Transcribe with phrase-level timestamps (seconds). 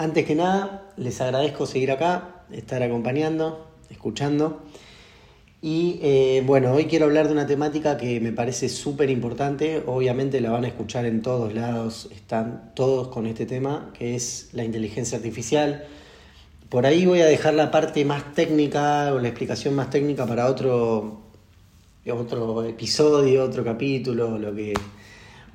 [0.00, 4.62] Antes que nada, les agradezco seguir acá, estar acompañando, escuchando.
[5.60, 9.82] Y eh, bueno, hoy quiero hablar de una temática que me parece súper importante.
[9.86, 14.48] Obviamente la van a escuchar en todos lados, están todos con este tema, que es
[14.54, 15.84] la inteligencia artificial.
[16.70, 20.46] Por ahí voy a dejar la parte más técnica o la explicación más técnica para
[20.46, 21.24] otro,
[22.10, 24.72] otro episodio, otro capítulo, lo que,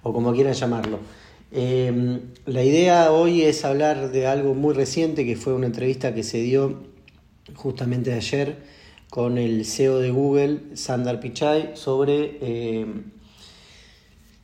[0.04, 1.25] o como quieran llamarlo.
[1.58, 6.22] Em, la idea hoy es hablar de algo muy reciente, que fue una entrevista que
[6.22, 6.84] se dio
[7.54, 8.58] justamente ayer
[9.10, 13.04] con el CEO de Google, Sundar Pichai, sobre em,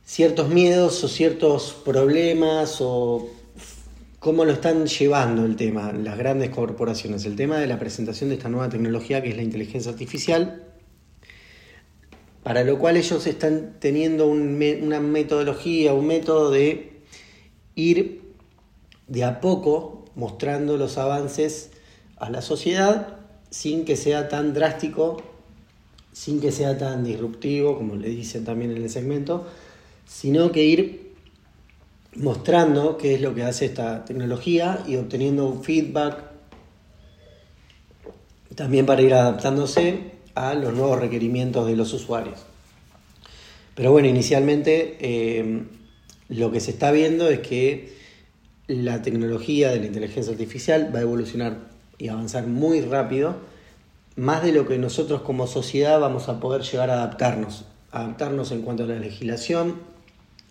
[0.06, 3.28] ciertos miedos o ciertos problemas o
[4.18, 8.36] cómo lo están llevando el tema, las grandes corporaciones, el tema de la presentación de
[8.36, 10.64] esta nueva tecnología que es la inteligencia artificial,
[12.42, 16.91] para lo cual ellos están teniendo una metodología, un método de
[17.74, 18.22] ir
[19.08, 21.70] de a poco mostrando los avances
[22.16, 23.18] a la sociedad
[23.50, 25.22] sin que sea tan drástico,
[26.12, 29.46] sin que sea tan disruptivo, como le dicen también en el segmento,
[30.06, 31.12] sino que ir
[32.14, 36.24] mostrando qué es lo que hace esta tecnología y obteniendo un feedback
[38.54, 42.44] también para ir adaptándose a los nuevos requerimientos de los usuarios.
[43.74, 45.62] Pero bueno, inicialmente eh,
[46.32, 47.92] lo que se está viendo es que
[48.66, 53.36] la tecnología de la inteligencia artificial va a evolucionar y avanzar muy rápido,
[54.16, 57.66] más de lo que nosotros como sociedad vamos a poder llegar a adaptarnos.
[57.90, 59.76] Adaptarnos en cuanto a la legislación,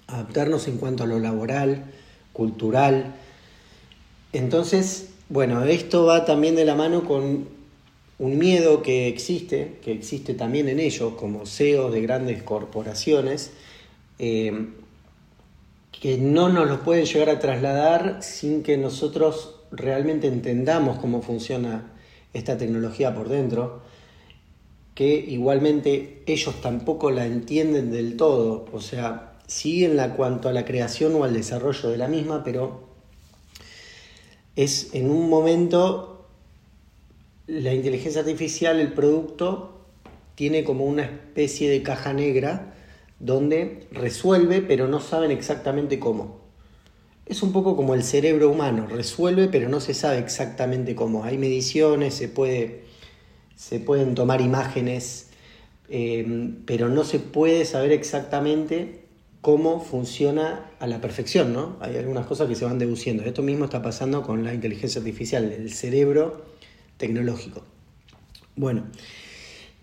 [0.08, 1.86] adaptarnos en cuanto a lo laboral,
[2.32, 3.16] cultural.
[4.34, 7.48] Entonces, bueno, esto va también de la mano con
[8.20, 13.52] un miedo que existe, que existe también en ellos, como CEOs de grandes corporaciones,
[14.20, 14.68] eh,
[15.92, 21.94] que no nos lo pueden llegar a trasladar sin que nosotros realmente entendamos cómo funciona
[22.34, 23.82] esta tecnología por dentro,
[24.96, 30.54] que igualmente ellos tampoco la entienden del todo, o sea, sí en la cuanto a
[30.54, 32.90] la creación o al desarrollo de la misma, pero
[34.56, 36.28] es en un momento
[37.48, 39.82] la inteligencia artificial, el producto,
[40.36, 42.74] tiene como una especie de caja negra
[43.22, 46.42] donde resuelve pero no saben exactamente cómo.
[47.26, 51.24] Es un poco como el cerebro humano, resuelve pero no se sabe exactamente cómo.
[51.24, 52.84] Hay mediciones, se, puede,
[53.56, 55.30] se pueden tomar imágenes,
[55.90, 59.02] eh, pero no se puede saber exactamente
[59.42, 61.78] cómo funciona a la perfección, ¿no?
[61.80, 63.24] Hay algunas cosas que se van deduciendo.
[63.24, 66.46] Esto mismo está pasando con la inteligencia artificial, el cerebro
[66.98, 67.64] tecnológico.
[68.56, 68.84] Bueno,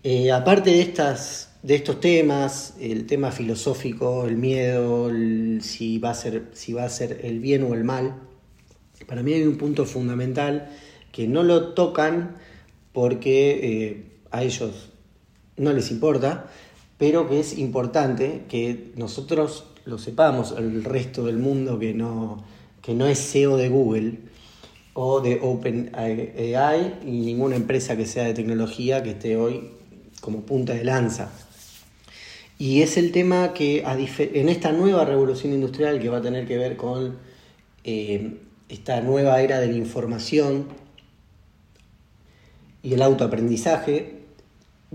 [0.03, 5.11] eh, aparte de estas de estos temas, el tema filosófico, el miedo,
[5.59, 8.15] si, va a ser, si va a ser el bien o el mal,
[9.07, 10.69] para mí hay un punto fundamental
[11.11, 12.37] que no lo tocan
[12.93, 14.89] porque eh, a ellos
[15.57, 16.49] no les importa,
[16.97, 22.43] pero que es importante que nosotros lo sepamos, el resto del mundo que no,
[22.81, 24.19] que no es CEO de Google
[24.93, 29.78] o de OpenAI y ninguna empresa que sea de tecnología que esté hoy
[30.29, 31.31] como punta de lanza.
[32.59, 36.57] Y es el tema que en esta nueva revolución industrial que va a tener que
[36.57, 37.17] ver con
[37.83, 40.67] eh, esta nueva era de la información
[42.83, 44.19] y el autoaprendizaje,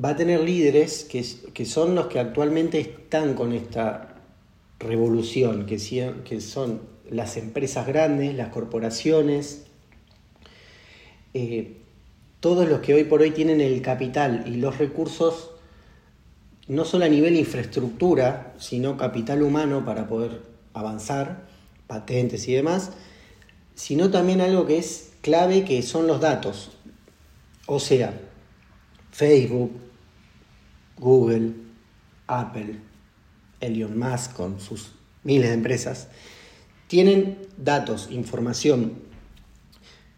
[0.03, 4.15] va a tener líderes que, que son los que actualmente están con esta
[4.79, 5.79] revolución, que,
[6.41, 9.65] son las empresas grandes, las corporaciones,
[11.33, 11.84] eh,
[12.45, 15.53] todos los que hoy por hoy tienen el capital y los recursos
[16.69, 20.43] no solo a nivel infraestructura, sino capital humano para poder
[20.75, 21.47] avanzar,
[21.87, 22.93] patentes y demás,
[23.75, 26.73] sino también algo que es clave, que son los datos.
[27.65, 28.13] O sea,
[29.11, 29.73] Facebook,
[30.99, 31.55] Google,
[32.27, 32.79] Apple,
[33.61, 36.09] Elon Musk con sus miles de empresas,
[36.89, 38.99] tienen datos, información,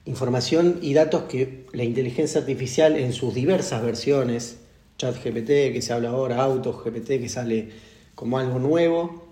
[0.06, 4.58] información y datos que la inteligencia artificial en sus diversas versiones,
[4.98, 7.70] chat GPT que se habla ahora, auto GPT que sale
[8.14, 9.26] como algo nuevo,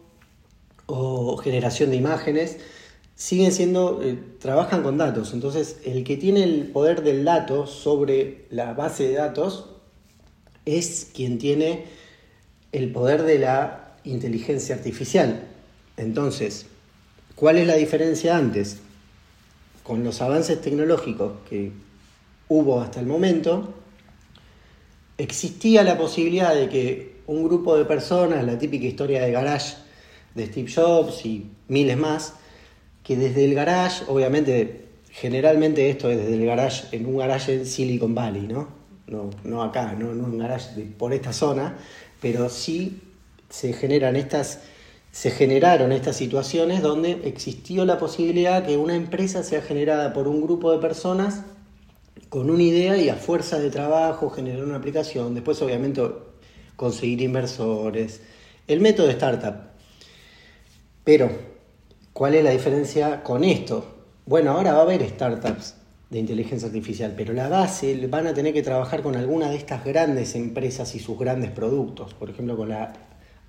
[0.86, 2.58] o generación de imágenes,
[3.14, 5.32] siguen siendo, eh, trabajan con datos.
[5.32, 9.70] Entonces, el que tiene el poder del dato sobre la base de datos
[10.66, 11.84] es quien tiene
[12.72, 15.44] el poder de la inteligencia artificial.
[15.96, 16.66] Entonces,
[17.36, 18.80] ¿cuál es la diferencia antes?
[19.84, 21.70] Con los avances tecnológicos que
[22.48, 23.72] hubo hasta el momento,
[25.18, 29.76] existía la posibilidad de que un grupo de personas, la típica historia de garage
[30.34, 32.34] de Steve Jobs y miles más,
[33.04, 37.66] que desde el garage, obviamente generalmente esto es desde el garage, en un garage en
[37.66, 38.68] Silicon Valley, ¿no?
[39.06, 41.76] No, no acá, no en un garage por esta zona,
[42.20, 43.00] pero sí
[43.48, 44.60] se generan estas
[45.14, 50.42] se generaron estas situaciones donde existió la posibilidad que una empresa sea generada por un
[50.42, 51.42] grupo de personas
[52.30, 56.02] con una idea y a fuerza de trabajo generar una aplicación, después obviamente
[56.74, 58.22] conseguir inversores,
[58.66, 59.54] el método de startup.
[61.04, 61.30] Pero,
[62.12, 63.86] ¿cuál es la diferencia con esto?
[64.26, 65.76] Bueno, ahora va a haber startups
[66.10, 69.84] de inteligencia artificial, pero la base van a tener que trabajar con alguna de estas
[69.84, 72.92] grandes empresas y sus grandes productos, por ejemplo con la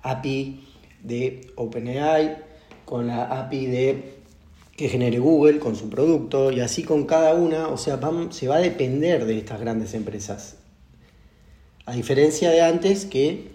[0.02, 0.60] API
[1.02, 2.36] de OpenAI,
[2.84, 4.16] con la API de
[4.76, 7.98] que genere Google con su producto y así con cada una, o sea,
[8.30, 10.56] se va a depender de estas grandes empresas.
[11.86, 13.48] A diferencia de antes que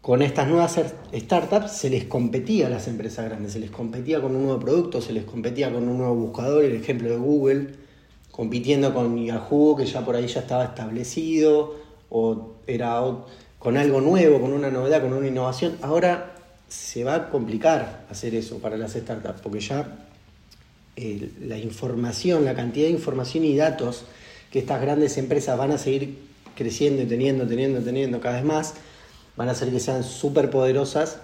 [0.00, 0.80] con estas nuevas
[1.14, 5.00] startups se les competía a las empresas grandes, se les competía con un nuevo producto,
[5.00, 7.68] se les competía con un nuevo buscador, el ejemplo de Google,
[8.30, 11.76] compitiendo con Yahoo, que ya por ahí ya estaba establecido,
[12.08, 13.00] o era
[13.58, 15.76] con algo nuevo, con una novedad, con una innovación.
[15.82, 16.34] Ahora
[16.72, 20.06] se va a complicar hacer eso para las startups, porque ya
[20.96, 24.04] eh, la información, la cantidad de información y datos
[24.50, 26.18] que estas grandes empresas van a seguir
[26.56, 28.74] creciendo y teniendo, teniendo, teniendo cada vez más,
[29.36, 31.18] van a hacer que sean súper poderosas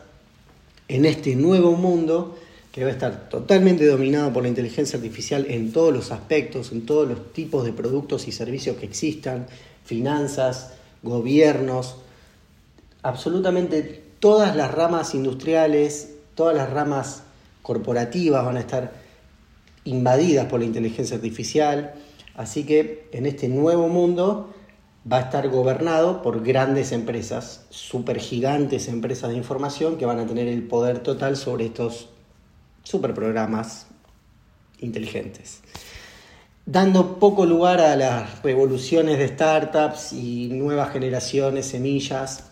[0.86, 2.38] en este nuevo mundo
[2.70, 6.84] que va a estar totalmente dominado por la inteligencia artificial en todos los aspectos, en
[6.84, 9.46] todos los tipos de productos y servicios que existan,
[9.84, 10.72] finanzas,
[11.02, 11.96] gobiernos,
[13.02, 17.22] absolutamente todas las ramas industriales, todas las ramas
[17.62, 18.92] corporativas van a estar
[19.84, 21.94] invadidas por la inteligencia artificial,
[22.34, 24.54] así que en este nuevo mundo
[25.10, 30.26] va a estar gobernado por grandes empresas, super gigantes empresas de información que van a
[30.26, 32.10] tener el poder total sobre estos
[32.82, 33.86] super programas
[34.80, 35.60] inteligentes.
[36.66, 42.47] Dando poco lugar a las revoluciones de startups y nuevas generaciones, semillas,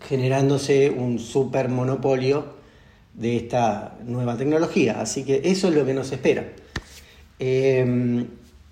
[0.00, 2.54] generándose un super monopolio
[3.14, 5.00] de esta nueva tecnología.
[5.00, 6.52] Así que eso es lo que nos espera.
[7.38, 8.26] Em,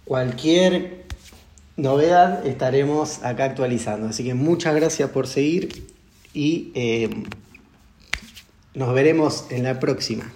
[0.05, 1.05] cualquier
[1.77, 4.09] novedad estaremos acá actualizando.
[4.09, 5.87] Así que muchas gracias por seguir
[6.35, 7.25] y em,
[8.75, 10.33] nos veremos en la próxima.